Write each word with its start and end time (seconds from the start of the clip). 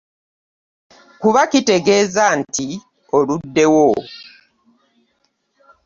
Kuba 1.21 1.41
kitegeeza 1.51 2.25
nti 2.39 2.67
oluddewo. 3.17 3.87